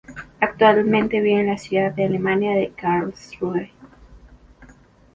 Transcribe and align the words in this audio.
Actualmente 0.39 1.21
vive 1.21 1.41
en 1.41 1.45
la 1.45 1.59
ciudad 1.59 1.93
alemana 1.99 2.55
de 2.55 2.73
Karlsruhe. 2.75 3.71